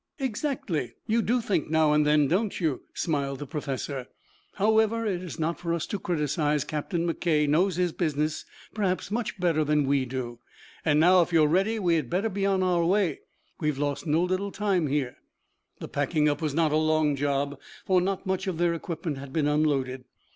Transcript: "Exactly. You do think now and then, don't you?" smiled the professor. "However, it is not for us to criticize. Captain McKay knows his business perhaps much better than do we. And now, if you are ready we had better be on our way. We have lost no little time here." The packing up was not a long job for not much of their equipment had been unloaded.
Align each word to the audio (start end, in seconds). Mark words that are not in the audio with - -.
"Exactly. 0.17 0.95
You 1.05 1.21
do 1.21 1.41
think 1.41 1.69
now 1.69 1.93
and 1.93 2.07
then, 2.07 2.27
don't 2.27 2.59
you?" 2.59 2.81
smiled 2.91 3.37
the 3.37 3.45
professor. 3.45 4.07
"However, 4.55 5.05
it 5.05 5.21
is 5.21 5.37
not 5.39 5.59
for 5.59 5.75
us 5.75 5.85
to 5.85 5.99
criticize. 5.99 6.63
Captain 6.63 7.07
McKay 7.07 7.47
knows 7.47 7.75
his 7.75 7.91
business 7.91 8.43
perhaps 8.73 9.11
much 9.11 9.39
better 9.39 9.63
than 9.63 9.83
do 9.83 9.87
we. 9.89 10.09
And 10.83 10.99
now, 10.99 11.21
if 11.21 11.31
you 11.31 11.43
are 11.43 11.47
ready 11.47 11.77
we 11.77 11.97
had 11.97 12.09
better 12.09 12.29
be 12.29 12.47
on 12.47 12.63
our 12.63 12.83
way. 12.83 13.19
We 13.59 13.67
have 13.67 13.77
lost 13.77 14.07
no 14.07 14.23
little 14.23 14.51
time 14.51 14.87
here." 14.87 15.17
The 15.77 15.87
packing 15.87 16.27
up 16.27 16.41
was 16.41 16.55
not 16.55 16.71
a 16.73 16.77
long 16.77 17.15
job 17.15 17.59
for 17.85 18.01
not 18.01 18.25
much 18.25 18.47
of 18.47 18.57
their 18.57 18.73
equipment 18.73 19.19
had 19.19 19.31
been 19.31 19.45
unloaded. 19.45 20.05